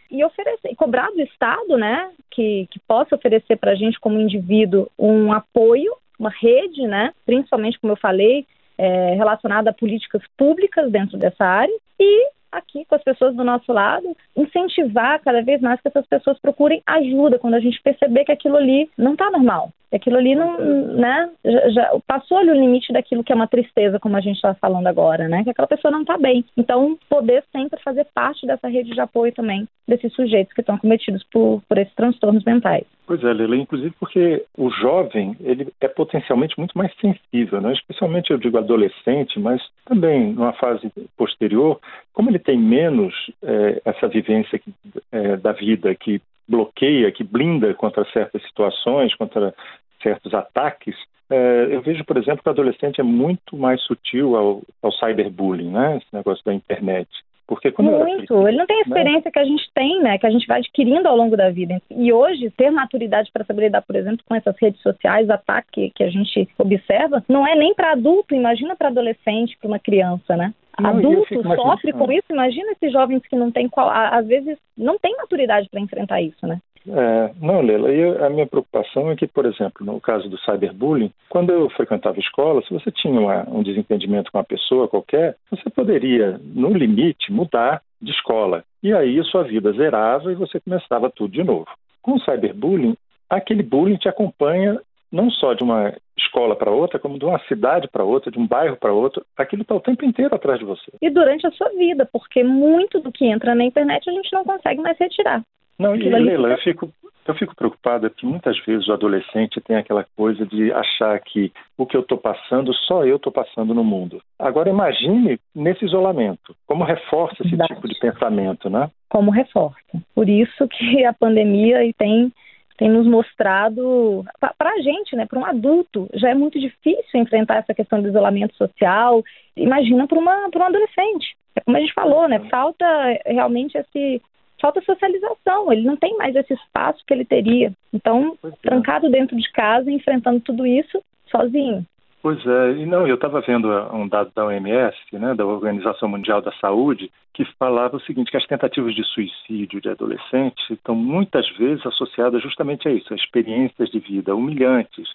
e 0.09 0.24
oferecer, 0.24 0.71
e 0.71 0.75
cobrar 0.75 1.09
do 1.09 1.21
Estado, 1.21 1.77
né? 1.77 2.09
Que, 2.31 2.67
que 2.71 2.79
possa 2.88 3.15
oferecer 3.15 3.57
para 3.57 3.71
a 3.71 3.75
gente 3.75 4.00
como 4.00 4.17
indivíduo 4.17 4.88
um 4.97 5.33
apoio, 5.33 5.91
uma 6.17 6.29
rede, 6.29 6.88
né? 6.88 7.12
Principalmente, 7.25 7.77
como 7.79 7.91
eu 7.91 7.97
falei, 7.97 8.45
é, 8.77 9.13
relacionada 9.15 9.71
a 9.71 9.74
políticas 9.74 10.21
públicas 10.38 10.89
dentro 10.89 11.17
dessa 11.17 11.43
área 11.43 11.75
e 12.00 12.35
aqui 12.57 12.85
com 12.85 12.95
as 12.95 13.03
pessoas 13.03 13.35
do 13.35 13.43
nosso 13.43 13.71
lado, 13.71 14.15
incentivar 14.35 15.21
cada 15.21 15.41
vez 15.41 15.62
mais 15.62 15.79
que 15.81 15.88
essas 15.88 16.05
pessoas 16.07 16.39
procurem 16.39 16.81
ajuda 16.85 17.39
quando 17.39 17.55
a 17.55 17.59
gente 17.59 17.81
perceber 17.81 18.25
que 18.25 18.31
aquilo 18.31 18.57
ali 18.57 18.89
não 18.97 19.13
está 19.13 19.29
normal. 19.29 19.71
Aquilo 19.94 20.18
ali 20.18 20.36
não, 20.36 20.58
né, 20.60 21.30
já, 21.44 21.70
já, 21.70 22.00
passou 22.08 22.38
ali 22.38 22.51
o 22.51 22.56
limite 22.56 22.92
daquilo 22.92 23.24
que 23.24 23.32
é 23.32 23.36
uma 23.36 23.48
tristeza, 23.48 24.00
como 24.00 24.18
a 24.18 24.22
gente 24.22 24.36
está 24.36 24.54
falando 24.56 24.88
agora, 24.88 25.27
né? 25.27 25.44
Que 25.44 25.51
aquela 25.51 25.68
pessoa 25.68 25.92
não 25.92 26.01
está 26.01 26.18
bem. 26.18 26.44
Então, 26.58 26.98
poder 27.10 27.44
sempre 27.51 27.80
fazer 27.82 28.06
parte 28.13 28.46
dessa 28.46 28.68
rede 28.68 28.92
de 28.92 29.01
apoio 29.01 29.32
também 29.34 29.68
desses 29.88 30.13
sujeitos 30.13 30.54
que 30.54 30.62
estão 30.62 30.77
cometidos 30.77 31.24
por, 31.32 31.62
por 31.68 31.77
esses 31.77 31.94
transtornos 31.94 32.44
mentais. 32.44 32.86
Pois 33.06 33.24
é, 33.24 33.32
Leila, 33.32 33.56
inclusive 33.56 33.94
porque 34.00 34.44
o 34.58 34.70
jovem, 34.72 35.38
ele 35.39 35.68
é 35.80 35.88
potencialmente 35.88 36.58
muito 36.58 36.75
mais 36.75 36.92
sensível, 37.00 37.62
né? 37.62 37.72
especialmente 37.74 38.32
eu 38.32 38.38
digo 38.38 38.58
adolescente, 38.58 39.39
mas 39.39 39.62
também 39.86 40.34
numa 40.34 40.54
fase 40.54 40.92
posterior, 41.15 41.80
como 42.13 42.32
ele 42.32 42.39
tem 42.39 42.58
menos 42.58 43.13
é, 43.44 43.82
essa 43.86 44.08
vivência 44.08 44.58
que, 44.58 44.74
é, 45.12 45.38
da 45.38 45.51
vida 45.51 45.94
que 45.94 46.20
bloqueia, 46.47 47.11
que 47.11 47.23
blinda 47.23 47.73
contra 47.73 48.05
certas 48.11 48.41
situações, 48.43 49.15
contra 49.15 49.53
certos 50.01 50.33
ataques, 50.33 50.95
é, 51.29 51.67
eu 51.71 51.81
vejo, 51.81 52.03
por 52.05 52.17
exemplo, 52.17 52.43
que 52.43 52.49
o 52.49 52.51
adolescente 52.51 53.01
é 53.01 53.03
muito 53.03 53.57
mais 53.57 53.81
sutil 53.81 54.35
ao, 54.35 54.61
ao 54.81 54.91
cyberbullying, 54.91 55.71
né? 55.71 55.97
Esse 55.97 56.13
negócio 56.13 56.43
da 56.45 56.53
internet. 56.53 57.09
Porque 57.47 57.71
quando 57.71 57.91
Muito. 57.91 58.47
Ele 58.47 58.57
não 58.57 58.65
tem 58.65 58.77
a 58.77 58.79
né? 58.79 58.85
experiência 58.87 59.25
né? 59.25 59.31
que 59.31 59.39
a 59.39 59.45
gente 59.45 59.71
tem, 59.73 60.01
né? 60.01 60.17
Que 60.17 60.25
a 60.25 60.31
gente 60.31 60.47
vai 60.47 60.59
adquirindo 60.59 61.07
ao 61.07 61.15
longo 61.15 61.37
da 61.37 61.49
vida. 61.49 61.79
E 61.91 62.11
hoje, 62.11 62.49
ter 62.51 62.71
maturidade 62.71 63.29
para 63.31 63.45
saber 63.45 63.63
lidar, 63.63 63.83
por 63.83 63.95
exemplo, 63.95 64.23
com 64.27 64.35
essas 64.35 64.55
redes 64.59 64.81
sociais, 64.81 65.29
ataque 65.29 65.91
que 65.95 66.03
a 66.03 66.09
gente 66.09 66.47
observa, 66.57 67.23
não 67.29 67.45
é 67.45 67.55
nem 67.55 67.73
para 67.73 67.91
adulto, 67.91 68.33
imagina 68.33 68.75
para 68.75 68.87
adolescente, 68.87 69.57
para 69.59 69.67
uma 69.67 69.79
criança, 69.79 70.35
né? 70.35 70.53
Não, 70.79 70.89
adulto 70.89 71.55
sofre 71.55 71.94
com 71.94 72.12
isso, 72.12 72.25
imagina 72.29 72.72
esses 72.72 72.91
jovens 72.91 73.22
que 73.27 73.36
não 73.36 73.51
têm, 73.51 73.70
às 73.75 74.27
vezes, 74.27 74.58
não 74.77 74.98
têm 74.98 75.15
maturidade 75.17 75.70
para 75.70 75.79
enfrentar 75.79 76.22
isso, 76.22 76.46
né? 76.46 76.60
É, 76.88 77.32
não, 77.41 77.62
Lela, 77.62 77.89
eu, 77.89 78.24
a 78.24 78.29
minha 78.29 78.46
preocupação 78.46 79.10
é 79.10 79.15
que, 79.15 79.25
por 79.25 79.46
exemplo, 79.46 79.86
no 79.86 80.00
caso 80.00 80.29
do 80.29 80.38
cyberbullying, 80.38 81.12
quando 81.29 81.51
eu 81.51 81.67
frequentava 81.72 82.20
escola, 82.20 82.62
se 82.62 82.72
você 82.72 82.91
tinha 82.91 83.20
uma, 83.20 83.48
um 83.50 83.63
desentendimento 83.63 84.32
com 84.32 84.38
uma 84.38 84.44
pessoa 84.44 84.88
qualquer, 84.88 85.36
você 85.50 85.70
poderia, 85.70 86.39
no 86.44 86.70
limite, 86.70 87.32
mudar 87.32 87.82
de 88.00 88.12
escola. 88.12 88.63
E 88.84 88.94
aí 88.94 89.20
a 89.20 89.24
sua 89.24 89.44
vida 89.44 89.72
zerava 89.74 90.32
e 90.32 90.36
você 90.36 90.60
começava 90.60 91.10
tudo 91.10 91.32
de 91.32 91.44
novo. 91.44 91.67
Com 92.03 92.13
o 92.13 92.20
cyberbullying, 92.20 92.96
aquele 93.29 93.63
bullying 93.63 93.98
te 93.98 94.08
acompanha 94.08 94.79
não 95.12 95.32
só 95.32 95.53
de 95.53 95.63
uma 95.63 95.91
escola 96.36 96.56
para 96.56 96.70
outra, 96.70 97.00
como 97.00 97.18
de 97.18 97.24
uma 97.24 97.39
cidade 97.48 97.88
para 97.88 98.04
outra, 98.04 98.30
de 98.30 98.38
um 98.38 98.46
bairro 98.46 98.75
para 98.75 98.92
outro. 98.92 99.25
Aquilo 99.38 99.62
está 99.62 99.74
o 99.74 99.80
tempo 99.80 100.04
inteiro 100.04 100.36
atrás 100.36 100.60
de 100.60 100.65
você. 100.65 100.92
E 101.01 101.10
durante 101.10 101.48
a 101.48 101.51
sua 101.51 101.70
vida, 101.70 102.08
porque 102.12 102.44
muito 102.44 103.00
do 103.00 103.12
que 103.12 103.25
entra 103.25 103.56
na 103.56 103.63
internet 103.63 104.10
a 104.10 104.13
gente 104.13 104.32
não 104.34 104.44
consegue 104.44 104.82
mais 104.82 104.98
retirar. 105.00 105.42
Não, 105.80 105.96
e 105.96 106.10
Leila, 106.10 106.50
eu 106.51 106.58
fico, 106.58 106.89
eu 107.25 107.36
fico 107.36 107.56
preocupada 107.56 108.10
que 108.10 108.25
muitas 108.25 108.58
vezes 108.65 108.88
o 108.88 108.94
adolescente 108.94 109.62
tem 109.62 109.75
aquela 109.75 110.06
coisa 110.15 110.46
de 110.46 110.72
achar 110.72 111.20
que 111.20 111.51
o 111.77 111.86
que 111.86 111.98
eu 111.98 112.01
estou 112.01 112.18
passando, 112.18 112.74
só 112.74 113.06
eu 113.06 113.18
estou 113.18 113.32
passando 113.32 113.74
no 113.74 113.84
mundo. 113.84 114.22
Agora 114.39 114.70
imagine 114.70 115.38
nesse 115.54 115.86
isolamento, 115.86 116.56
como 116.65 116.84
reforça 116.84 117.44
esse 117.44 117.58
tipo 117.58 117.88
de 117.88 118.00
pensamento, 118.00 118.70
né? 118.70 118.89
Como 119.10 119.32
reforça. 119.32 119.75
Por 120.13 120.30
isso 120.30 120.68
que 120.68 121.06
a 121.06 121.13
pandemia 121.13 121.80
tem 121.98 122.32
tem 122.77 122.89
nos 122.89 123.08
mostrado, 123.08 124.25
para 124.39 124.72
a 124.72 124.82
gente, 124.82 125.15
né, 125.15 125.25
para 125.25 125.39
um 125.39 125.46
adulto, 125.46 126.10
já 126.13 126.29
é 126.29 126.34
muito 126.34 126.60
difícil 126.60 127.20
enfrentar 127.20 127.58
essa 127.58 127.74
questão 127.74 128.01
do 128.01 128.10
isolamento 128.10 128.55
social. 128.55 129.24
Imagina 129.55 130.08
para 130.08 130.20
um 130.20 130.63
adolescente. 130.63 131.36
É 131.55 131.62
como 131.62 131.77
a 131.77 131.79
gente 131.79 131.94
falou, 131.94 132.27
né? 132.27 132.39
Falta 132.50 132.86
realmente 133.25 133.77
esse, 133.77 134.22
falta 134.62 134.82
socialização, 134.82 135.72
ele 135.72 135.84
não 135.84 135.96
tem 135.96 136.17
mais 136.17 136.36
esse 136.36 136.53
espaço 136.53 137.03
que 137.05 137.13
ele 137.13 137.24
teria. 137.24 137.72
Então, 137.94 138.38
é. 138.44 138.50
trancado 138.62 139.10
dentro 139.10 139.38
de 139.38 139.50
casa, 139.51 139.89
enfrentando 139.89 140.41
tudo 140.41 140.65
isso 140.65 141.01
sozinho. 141.32 141.86
Pois 142.25 142.44
é, 142.44 142.72
e 142.72 142.88
não, 142.88 143.08
eu 143.08 143.13
estava 143.13 143.39
vendo 143.41 143.67
um 143.94 144.08
dado 144.08 144.32
da 144.36 144.46
OMS, 144.46 144.98
né, 145.13 145.36
da 145.36 145.46
Organização 145.46 146.10
Mundial 146.10 146.41
da 146.41 146.51
Saúde, 146.53 147.12
que 147.32 147.46
falava 147.60 147.98
o 147.98 148.00
seguinte, 148.00 148.32
que 148.32 148.38
as 148.38 148.48
tentativas 148.48 148.96
de 148.96 149.03
suicídio 149.03 149.79
de 149.79 149.89
adolescentes 149.89 150.67
estão 150.72 150.96
muitas 150.96 151.48
vezes 151.55 151.86
associadas 151.86 152.41
justamente 152.41 152.88
a 152.88 152.91
isso, 152.91 153.13
a 153.13 153.15
experiências 153.15 153.91
de 153.91 154.00
vida 154.00 154.36
humilhantes, 154.36 155.08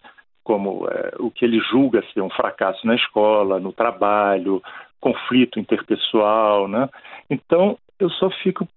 como 0.45 0.87
é, 0.89 1.15
o 1.19 1.33
que 1.33 1.45
ele 1.45 1.59
julga 1.59 2.01
ser 2.15 2.21
um 2.21 2.31
fracasso 2.31 2.87
na 2.87 2.95
escola, 2.95 3.59
no 3.59 3.73
trabalho, 3.73 4.63
conflito 5.01 5.59
interpessoal, 5.59 6.69
né? 6.69 6.89
Então, 7.29 7.77
eu 7.99 8.09
só 8.09 8.31
fico 8.31 8.69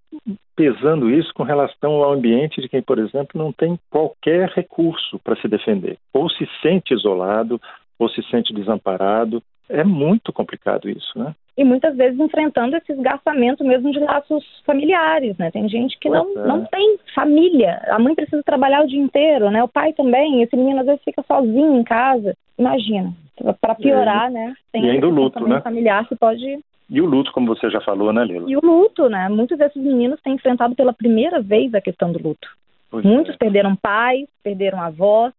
pesando 0.56 1.10
isso 1.10 1.32
com 1.36 1.44
relação 1.44 2.04
ao 2.04 2.14
ambiente 2.14 2.62
de 2.62 2.68
quem, 2.68 2.82
por 2.82 2.98
exemplo, 2.98 3.32
não 3.36 3.52
tem 3.52 3.80
qualquer 3.92 4.50
recurso 4.50 5.20
para 5.20 5.36
se 5.36 5.48
defender, 5.48 6.00
ou 6.12 6.30
se 6.32 6.48
sente 6.64 6.96
isolado, 6.96 7.62
ou 7.98 8.10
se 8.10 8.22
sente 8.30 8.54
desamparado. 8.54 9.42
É 9.70 9.84
muito 9.84 10.34
complicado 10.34 10.90
isso, 10.90 11.18
né? 11.18 11.34
E 11.58 11.64
muitas 11.64 11.96
vezes 11.96 12.20
enfrentando 12.20 12.76
esse 12.76 12.92
esgarçamento 12.92 13.64
mesmo 13.64 13.92
de 13.92 14.00
laços 14.00 14.44
familiares, 14.66 15.38
né? 15.38 15.52
Tem 15.52 15.70
gente 15.70 15.98
que 16.00 16.10
não, 16.10 16.32
é. 16.36 16.48
não 16.48 16.66
tem 16.66 16.98
família. 17.14 17.80
A 17.88 18.00
mãe 18.00 18.16
precisa 18.16 18.42
trabalhar 18.44 18.84
o 18.84 18.88
dia 18.88 19.00
inteiro, 19.00 19.52
né? 19.52 19.64
O 19.64 19.68
pai 19.68 19.94
também. 19.94 20.42
Esse 20.42 20.56
menino 20.56 20.80
às 20.80 20.86
vezes 20.86 21.04
fica 21.04 21.24
sozinho 21.24 21.76
em 21.76 21.84
casa. 21.84 22.36
Imagina. 22.58 23.14
Para 23.62 23.76
piorar, 23.76 24.30
e, 24.30 24.34
né? 24.34 24.54
Tem 24.72 24.86
e 24.86 24.90
ainda 24.90 25.08
o 25.08 25.12
luto, 25.12 25.48
né? 25.48 25.62
familiar 25.62 26.08
que 26.08 26.16
pode 26.16 26.60
e 26.90 27.02
o 27.02 27.06
luto, 27.06 27.32
como 27.32 27.48
você 27.48 27.70
já 27.72 27.82
falou, 27.82 28.14
né, 28.14 28.24
Lila? 28.24 28.50
E 28.50 28.56
o 28.56 28.62
luto, 28.62 29.10
né? 29.10 29.28
Muitos 29.30 29.58
desses 29.58 29.82
meninos 29.82 30.22
têm 30.22 30.34
enfrentado 30.34 30.76
pela 30.76 30.94
primeira 30.94 31.42
vez 31.42 31.74
a 31.74 31.82
questão 31.82 32.12
do 32.12 32.22
luto. 32.22 32.48
Pois 32.92 33.04
Muitos 33.04 33.34
é. 33.34 33.38
perderam 33.38 33.76
pais, 33.76 34.28
perderam 34.44 34.80
avós. 34.80 35.34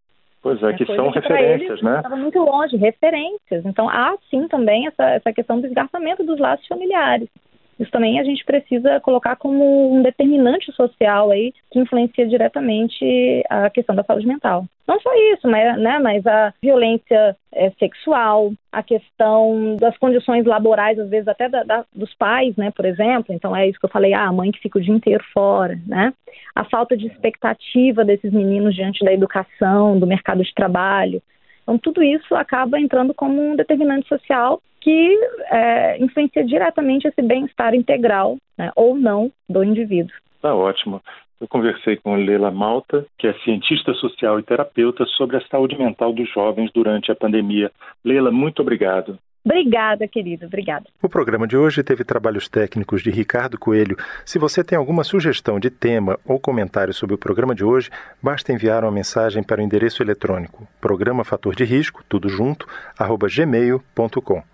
Pois 0.44 0.62
é, 0.62 0.74
que 0.74 0.84
são 0.84 1.10
que 1.10 1.20
referências, 1.20 1.70
eles, 1.70 1.82
né? 1.82 1.96
Estava 1.96 2.16
muito 2.16 2.38
longe, 2.38 2.76
referências. 2.76 3.64
Então 3.64 3.88
há 3.88 4.14
sim 4.28 4.46
também 4.46 4.86
essa, 4.86 5.02
essa 5.02 5.32
questão 5.32 5.58
do 5.58 5.66
esgarçamento 5.66 6.22
dos 6.22 6.38
laços 6.38 6.66
familiares. 6.66 7.30
Isso 7.78 7.90
também 7.90 8.20
a 8.20 8.24
gente 8.24 8.44
precisa 8.44 9.00
colocar 9.00 9.36
como 9.36 9.94
um 9.94 10.02
determinante 10.02 10.70
social 10.72 11.30
aí 11.30 11.52
que 11.70 11.78
influencia 11.78 12.26
diretamente 12.26 13.42
a 13.50 13.68
questão 13.70 13.94
da 13.94 14.04
saúde 14.04 14.26
mental. 14.26 14.64
Não 14.86 15.00
só 15.00 15.10
isso, 15.32 15.48
mas, 15.48 15.78
né, 15.78 15.98
mas 15.98 16.26
a 16.26 16.52
violência 16.62 17.36
é, 17.52 17.70
sexual, 17.78 18.52
a 18.70 18.82
questão 18.82 19.76
das 19.76 19.96
condições 19.96 20.44
laborais, 20.44 20.98
às 20.98 21.08
vezes 21.08 21.26
até 21.26 21.48
da, 21.48 21.64
da, 21.64 21.84
dos 21.94 22.14
pais, 22.14 22.54
né, 22.56 22.70
por 22.70 22.84
exemplo. 22.84 23.34
Então 23.34 23.56
é 23.56 23.66
isso 23.66 23.78
que 23.78 23.86
eu 23.86 23.90
falei, 23.90 24.12
ah, 24.12 24.26
a 24.26 24.32
mãe 24.32 24.52
que 24.52 24.60
fica 24.60 24.78
o 24.78 24.82
dia 24.82 24.94
inteiro 24.94 25.24
fora, 25.32 25.78
né? 25.86 26.12
A 26.54 26.64
falta 26.64 26.96
de 26.96 27.06
expectativa 27.06 28.04
desses 28.04 28.32
meninos 28.32 28.74
diante 28.74 29.04
da 29.04 29.12
educação, 29.12 29.98
do 29.98 30.06
mercado 30.06 30.42
de 30.42 30.54
trabalho. 30.54 31.22
Então 31.62 31.78
tudo 31.78 32.02
isso 32.02 32.34
acaba 32.34 32.78
entrando 32.78 33.14
como 33.14 33.40
um 33.40 33.56
determinante 33.56 34.06
social 34.06 34.60
que 34.84 35.18
é, 35.50 35.98
influencia 35.98 36.44
diretamente 36.44 37.08
esse 37.08 37.22
bem-estar 37.22 37.74
integral, 37.74 38.36
né, 38.58 38.70
ou 38.76 38.94
não, 38.94 39.32
do 39.48 39.64
indivíduo. 39.64 40.14
Tá 40.42 40.54
ótimo. 40.54 41.00
Eu 41.40 41.48
conversei 41.48 41.96
com 41.96 42.14
Leila 42.14 42.50
Malta, 42.50 43.06
que 43.18 43.26
é 43.26 43.32
cientista 43.44 43.94
social 43.94 44.38
e 44.38 44.42
terapeuta, 44.42 45.06
sobre 45.06 45.38
a 45.38 45.46
saúde 45.48 45.76
mental 45.76 46.12
dos 46.12 46.30
jovens 46.32 46.70
durante 46.72 47.10
a 47.10 47.16
pandemia. 47.16 47.72
Leila, 48.04 48.30
muito 48.30 48.60
obrigado. 48.60 49.18
Obrigada, 49.44 50.06
querido. 50.08 50.46
Obrigada. 50.46 50.86
O 51.02 51.08
programa 51.08 51.46
de 51.46 51.56
hoje 51.56 51.82
teve 51.82 52.02
trabalhos 52.02 52.48
técnicos 52.48 53.02
de 53.02 53.10
Ricardo 53.10 53.58
Coelho. 53.58 53.96
Se 54.24 54.38
você 54.38 54.64
tem 54.64 54.76
alguma 54.76 55.04
sugestão 55.04 55.58
de 55.60 55.68
tema 55.70 56.18
ou 56.26 56.38
comentário 56.38 56.94
sobre 56.94 57.14
o 57.14 57.18
programa 57.18 57.54
de 57.54 57.64
hoje, 57.64 57.90
basta 58.22 58.52
enviar 58.52 58.84
uma 58.84 58.92
mensagem 58.92 59.42
para 59.42 59.60
o 59.60 59.64
endereço 59.64 60.02
eletrônico 60.02 60.66
programa 60.80 61.24
fator 61.24 61.54
de 61.54 61.64
risco, 61.64 62.02
tudo 62.08 62.28
junto, 62.28 62.66
arroba 62.98 63.26
gmail.com. 63.28 64.53